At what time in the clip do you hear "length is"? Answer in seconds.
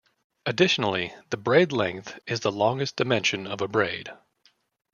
1.71-2.39